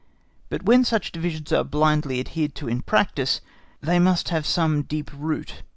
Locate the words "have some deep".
4.29-5.11